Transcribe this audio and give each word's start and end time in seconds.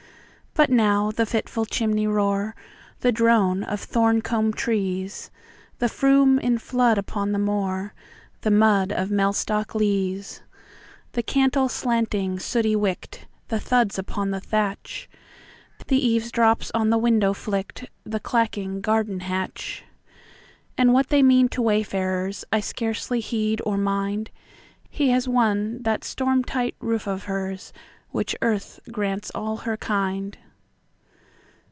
But 0.53 0.69
now 0.69 1.11
the 1.11 1.25
fitful 1.25 1.63
chimney 1.63 2.05
roar, 2.07 2.57
The 2.99 3.13
drone 3.13 3.63
of 3.63 3.79
Thorncombe 3.79 4.51
trees, 4.51 5.31
The 5.79 5.87
Froom 5.87 6.39
in 6.39 6.57
flood 6.57 6.97
upon 6.97 7.31
the 7.31 7.39
moor, 7.39 7.93
The 8.41 8.51
mud 8.51 8.91
of 8.91 9.09
Mellstock 9.09 9.73
Leaze, 9.73 10.41
The 11.13 11.23
candle 11.23 11.69
slanting 11.69 12.37
sooty 12.37 12.75
wick'd, 12.75 13.27
The 13.47 13.61
thuds 13.61 13.97
upon 13.97 14.31
the 14.31 14.41
thatch, 14.41 15.09
The 15.87 15.95
eaves 15.97 16.31
drops 16.33 16.69
on 16.73 16.89
the 16.89 16.97
window 16.97 17.31
flicked, 17.31 17.85
The 18.03 18.19
clacking 18.19 18.81
garden 18.81 19.21
hatch, 19.21 19.85
And 20.77 20.91
what 20.91 21.07
they 21.07 21.23
mean 21.23 21.47
to 21.47 21.61
wayfarers,I 21.61 22.59
scarcely 22.59 23.21
heed 23.21 23.61
or 23.65 23.77
mind; 23.77 24.31
He 24.89 25.11
has 25.11 25.29
won 25.29 25.81
that 25.83 26.03
storm 26.03 26.43
tight 26.43 26.75
roof 26.81 27.07
of 27.07 27.23
hersWhich 27.25 28.35
Earth 28.43 28.81
grants 28.91 29.31
all 29.33 29.57
her 29.59 29.77
kind. 29.77 30.37